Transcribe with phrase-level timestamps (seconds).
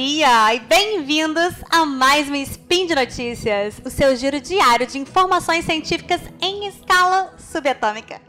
[0.00, 5.64] dia e bem-vindos a mais um Spin de Notícias, o seu giro diário de informações
[5.64, 8.22] científicas em escala subatômica.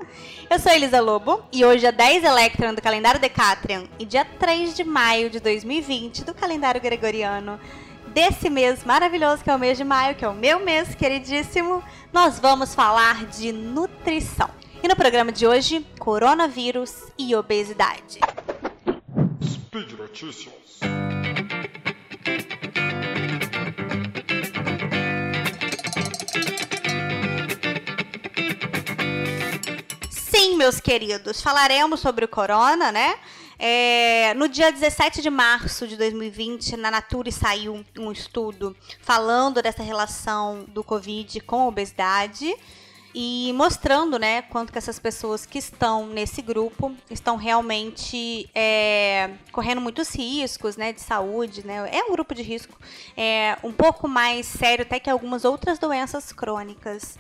[0.50, 4.76] Eu sou Elisa Lobo e hoje é 10 Electron do calendário Decatrian e dia 3
[4.76, 7.60] de maio de 2020 do calendário gregoriano.
[8.08, 11.84] Desse mês maravilhoso que é o mês de maio, que é o meu mês queridíssimo,
[12.12, 14.50] nós vamos falar de nutrição.
[14.82, 18.20] E no programa de hoje, coronavírus e obesidade.
[19.44, 20.80] Speed Notícias.
[30.60, 33.16] Meus queridos, falaremos sobre o corona, né?
[33.58, 39.82] É, no dia 17 de março de 2020, na Nature saiu um estudo falando dessa
[39.82, 42.54] relação do Covid com a obesidade
[43.16, 49.80] e mostrando, né, quanto que essas pessoas que estão nesse grupo estão realmente é, correndo
[49.80, 52.78] muitos riscos, né, de saúde, né, é um grupo de risco
[53.16, 57.18] é, um pouco mais sério até que algumas outras doenças crônicas.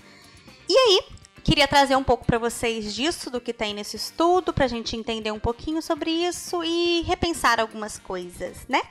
[0.67, 4.65] E aí, queria trazer um pouco para vocês disso, do que tem nesse estudo, para
[4.65, 8.81] a gente entender um pouquinho sobre isso e repensar algumas coisas, né?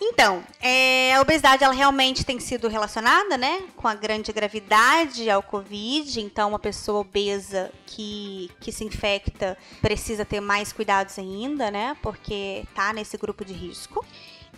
[0.00, 5.42] Então, é, a obesidade ela realmente tem sido relacionada, né, com a grande gravidade ao
[5.42, 6.20] Covid.
[6.20, 12.64] Então, uma pessoa obesa que, que se infecta precisa ter mais cuidados ainda, né, porque
[12.74, 14.04] tá nesse grupo de risco.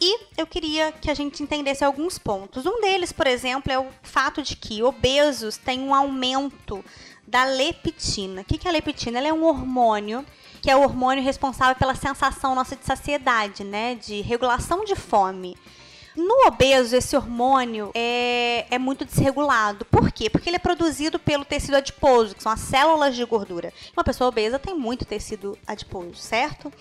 [0.01, 2.67] E eu queria que a gente entendesse alguns pontos.
[2.67, 6.85] Um deles, por exemplo, é o fato de que obesos têm um aumento
[7.27, 8.43] da leptina.
[8.43, 9.19] O que é a leptina?
[9.19, 10.25] Ela é um hormônio
[10.61, 13.95] que é o hormônio responsável pela sensação nossa de saciedade, né?
[13.95, 15.57] De regulação de fome.
[16.17, 19.85] No obeso, esse hormônio é, é muito desregulado.
[19.85, 20.29] Por quê?
[20.29, 23.73] Porque ele é produzido pelo tecido adiposo, que são as células de gordura.
[23.97, 26.72] Uma pessoa obesa tem muito tecido adiposo, certo?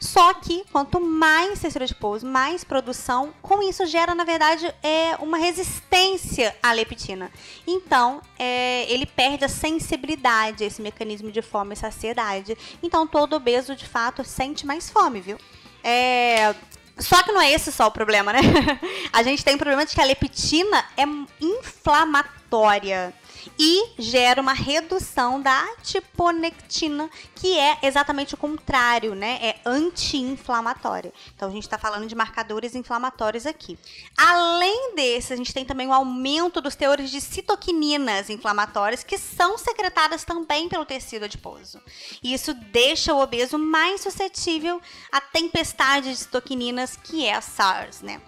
[0.00, 5.36] Só que quanto mais tecido adiposo, mais produção, com isso gera, na verdade, é uma
[5.36, 7.30] resistência à leptina.
[7.66, 12.56] Então, é, ele perde a sensibilidade, esse mecanismo de fome e saciedade.
[12.82, 15.38] Então, todo obeso, de fato, sente mais fome, viu?
[15.82, 16.54] É,
[16.96, 18.40] só que não é esse só o problema, né?
[19.12, 21.04] A gente tem o problema de que a leptina é
[21.40, 22.37] inflamatória
[23.58, 29.38] e gera uma redução da adiponectina, que é exatamente o contrário, né?
[29.40, 31.12] É anti-inflamatória.
[31.34, 33.78] Então a gente está falando de marcadores inflamatórios aqui.
[34.16, 39.56] Além desse, a gente tem também o aumento dos teores de citoquininas inflamatórias, que são
[39.56, 41.80] secretadas também pelo tecido adiposo.
[42.22, 44.80] E isso deixa o obeso mais suscetível
[45.12, 48.20] à tempestade de citoquininas, que é a SARS, né?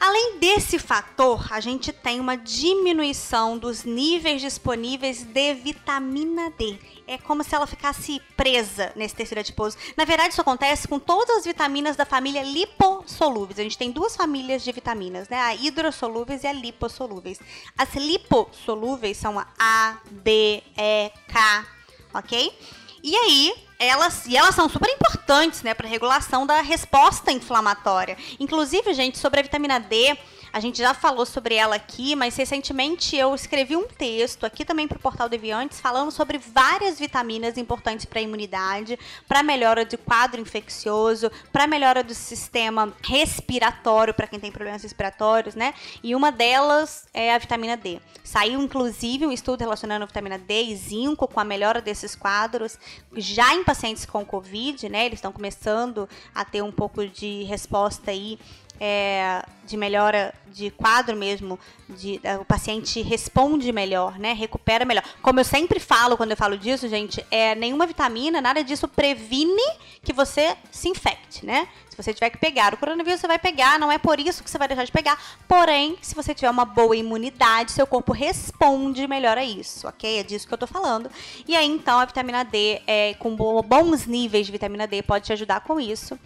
[0.00, 6.78] Além desse fator, a gente tem uma diminuição dos níveis disponíveis de vitamina D.
[7.06, 9.76] É como se ela ficasse presa nesse tecido adiposo.
[9.96, 13.58] Na verdade, isso acontece com todas as vitaminas da família lipossolúveis.
[13.58, 15.40] A gente tem duas famílias de vitaminas, né?
[15.40, 17.40] A hidrossolúveis e a lipossolúveis.
[17.76, 21.66] As lipossolúveis são a A, B, E, K,
[22.14, 22.56] ok?
[23.02, 28.16] E aí, elas, e elas são super importantes, né, para regulação da resposta inflamatória.
[28.40, 30.18] Inclusive, gente, sobre a vitamina D,
[30.52, 34.88] a gente já falou sobre ela aqui, mas recentemente eu escrevi um texto aqui também
[34.88, 39.96] para o Portal Deviantes falando sobre várias vitaminas importantes para a imunidade, para melhora de
[39.96, 45.74] quadro infeccioso, para melhora do sistema respiratório para quem tem problemas respiratórios, né?
[46.02, 48.00] E uma delas é a vitamina D.
[48.24, 52.78] Saiu inclusive um estudo relacionando a vitamina D e zinco com a melhora desses quadros
[53.16, 55.06] já em pacientes com COVID, né?
[55.06, 58.38] Eles estão começando a ter um pouco de resposta aí
[58.80, 61.58] é, de melhora de quadro mesmo,
[61.88, 64.32] de, o paciente responde melhor, né?
[64.32, 65.04] Recupera melhor.
[65.22, 69.62] Como eu sempre falo quando eu falo disso, gente, é nenhuma vitamina, nada disso previne
[70.02, 71.68] que você se infecte, né?
[71.88, 74.50] Se você tiver que pegar o coronavírus, você vai pegar, não é por isso que
[74.50, 75.20] você vai deixar de pegar.
[75.46, 80.18] Porém, se você tiver uma boa imunidade, seu corpo responde melhor a isso, ok?
[80.18, 81.10] É disso que eu tô falando.
[81.46, 85.32] E aí, então, a vitamina D, é, com bons níveis de vitamina D, pode te
[85.32, 86.18] ajudar com isso.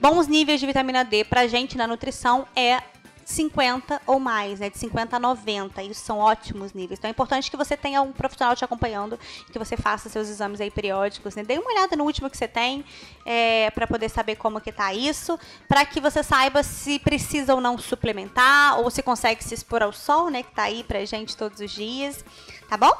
[0.00, 2.80] Bons níveis de vitamina D pra gente na nutrição é
[3.28, 4.70] 50 ou mais, né?
[4.70, 5.82] De 50 a 90.
[5.82, 6.98] Isso são ótimos níveis.
[6.98, 9.18] Então é importante que você tenha um profissional te acompanhando,
[9.52, 11.44] que você faça seus exames aí periódicos, né?
[11.44, 12.82] Dê uma olhada no último que você tem,
[13.26, 15.38] é, para poder saber como que tá isso,
[15.68, 19.92] para que você saiba se precisa ou não suplementar, ou se consegue se expor ao
[19.92, 20.42] sol, né?
[20.42, 22.24] Que tá aí pra gente todos os dias
[22.68, 22.92] tá bom?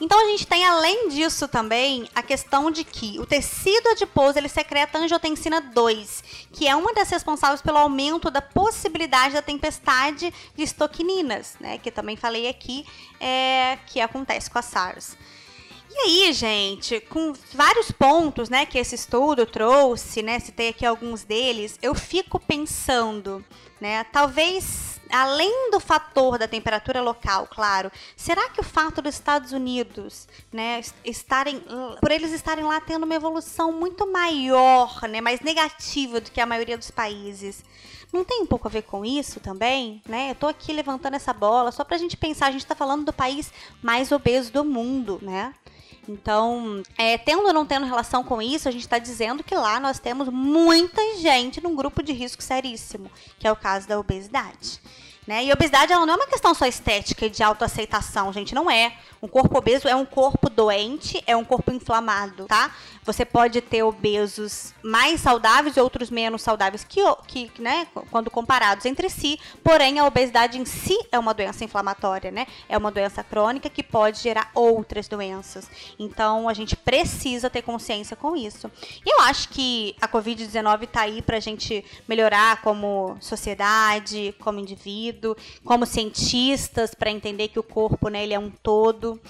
[0.00, 4.48] Então a gente tem além disso também a questão de que o tecido adiposo ele
[4.48, 6.22] secreta angiotensina 2,
[6.52, 11.78] que é uma das responsáveis pelo aumento da possibilidade da tempestade de estoquininas, né?
[11.78, 12.86] Que também falei aqui,
[13.20, 15.16] é, que acontece com a SARS.
[15.90, 21.24] E aí, gente, com vários pontos, né, que esse estudo trouxe, né, citei aqui alguns
[21.24, 23.42] deles, eu fico pensando,
[23.80, 29.52] né, talvez além do fator da temperatura local, claro, será que o fato dos Estados
[29.52, 31.62] Unidos, né, estarem,
[32.00, 36.46] por eles estarem lá tendo uma evolução muito maior, né, mais negativa do que a
[36.46, 37.64] maioria dos países,
[38.12, 40.30] não tem um pouco a ver com isso também, né?
[40.30, 43.12] Eu tô aqui levantando essa bola só pra gente pensar, a gente tá falando do
[43.12, 43.52] país
[43.82, 45.54] mais obeso do mundo, né?
[46.08, 49.78] Então, é, tendo ou não tendo relação com isso, a gente está dizendo que lá
[49.78, 54.80] nós temos muita gente num grupo de risco seríssimo, que é o caso da obesidade.
[55.28, 55.44] Né?
[55.44, 58.94] E obesidade ela não é uma questão só estética e de autoaceitação, gente, não é.
[59.20, 62.74] Um corpo obeso é um corpo doente, é um corpo inflamado, tá?
[63.04, 68.86] Você pode ter obesos mais saudáveis e outros menos saudáveis que, que né, quando comparados
[68.86, 72.46] entre si, porém a obesidade em si é uma doença inflamatória, né?
[72.66, 75.68] É uma doença crônica que pode gerar outras doenças.
[75.98, 78.70] Então a gente precisa ter consciência com isso.
[79.04, 84.58] E eu acho que a Covid-19 está aí para a gente melhorar como sociedade, como
[84.58, 85.17] indivíduo
[85.64, 89.20] como cientistas, para entender que o corpo, né, ele é um todo.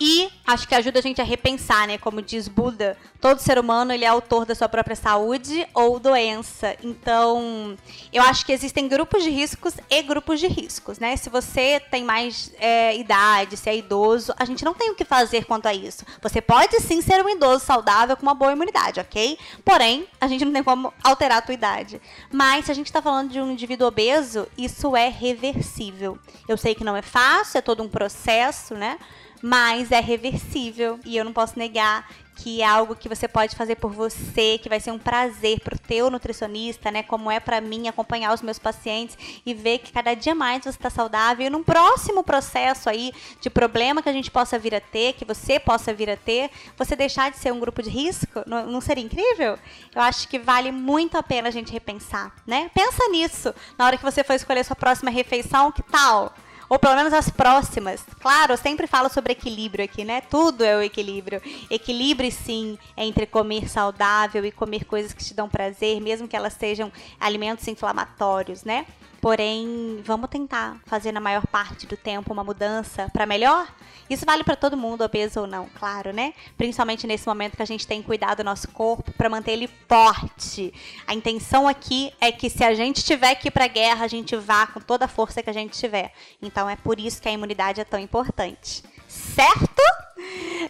[0.00, 1.98] E acho que ajuda a gente a repensar, né?
[1.98, 6.76] Como diz Buda, todo ser humano ele é autor da sua própria saúde ou doença.
[6.82, 7.76] Então,
[8.12, 11.16] eu acho que existem grupos de riscos e grupos de riscos, né?
[11.16, 15.04] Se você tem mais é, idade, se é idoso, a gente não tem o que
[15.04, 16.04] fazer quanto a isso.
[16.20, 19.38] Você pode sim ser um idoso saudável com uma boa imunidade, ok?
[19.64, 22.00] Porém, a gente não tem como alterar a tua idade.
[22.32, 26.18] Mas se a gente está falando de um indivíduo obeso, isso é reversível.
[26.48, 28.98] Eu sei que não é fácil, é todo um processo, né?
[29.44, 33.76] Mas é reversível e eu não posso negar que é algo que você pode fazer
[33.76, 37.02] por você, que vai ser um prazer pro teu nutricionista, né?
[37.02, 40.70] Como é para mim acompanhar os meus pacientes e ver que cada dia mais você
[40.70, 41.46] está saudável.
[41.46, 45.26] E num próximo processo aí de problema que a gente possa vir a ter, que
[45.26, 48.80] você possa vir a ter, você deixar de ser um grupo de risco, não, não
[48.80, 49.58] seria incrível?
[49.94, 52.70] Eu acho que vale muito a pena a gente repensar, né?
[52.74, 56.34] Pensa nisso na hora que você for escolher sua próxima refeição, que tal?
[56.68, 58.04] Ou pelo menos as próximas.
[58.20, 60.20] Claro, eu sempre falo sobre equilíbrio aqui, né?
[60.20, 61.40] Tudo é o equilíbrio.
[61.70, 66.54] Equilíbrio, sim, entre comer saudável e comer coisas que te dão prazer, mesmo que elas
[66.54, 68.86] sejam alimentos inflamatórios, né?
[69.24, 73.66] Porém, vamos tentar fazer na maior parte do tempo uma mudança para melhor?
[74.10, 76.34] Isso vale para todo mundo, obeso ou não, claro, né?
[76.58, 80.74] Principalmente nesse momento que a gente tem cuidado do nosso corpo para manter ele forte.
[81.06, 84.36] A intenção aqui é que se a gente tiver que ir para guerra, a gente
[84.36, 86.12] vá com toda a força que a gente tiver.
[86.42, 88.82] Então é por isso que a imunidade é tão importante.
[89.08, 89.82] Certo?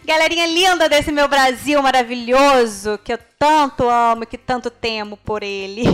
[0.03, 5.85] Galerinha linda desse meu Brasil maravilhoso, que eu tanto amo, que tanto temo por ele.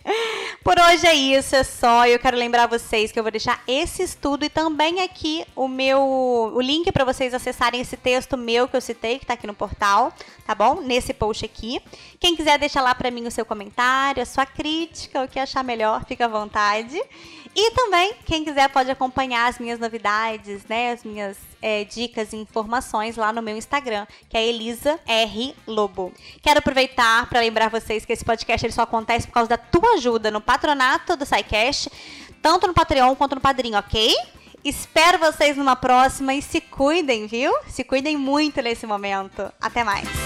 [0.64, 2.06] por hoje é isso, é só.
[2.06, 6.00] Eu quero lembrar vocês que eu vou deixar esse estudo e também aqui o meu
[6.54, 9.54] o link para vocês acessarem esse texto meu que eu citei, que está aqui no
[9.54, 10.12] portal,
[10.46, 10.80] tá bom?
[10.80, 11.80] Nesse post aqui.
[12.18, 15.62] Quem quiser deixar lá para mim o seu comentário, a sua crítica, o que achar
[15.62, 16.98] melhor, fica à vontade.
[17.58, 20.92] E também, quem quiser pode acompanhar as minhas novidades, né?
[20.92, 26.12] As minhas é, dicas e informações lá no meu Instagram, que é Elisa R Lobo.
[26.42, 29.94] Quero aproveitar para lembrar vocês que esse podcast ele só acontece por causa da tua
[29.94, 31.88] ajuda no patronato do SciCast,
[32.42, 34.16] tanto no Patreon quanto no Padrinho, ok?
[34.64, 37.52] Espero vocês numa próxima e se cuidem, viu?
[37.68, 39.52] Se cuidem muito nesse momento.
[39.60, 40.25] Até mais.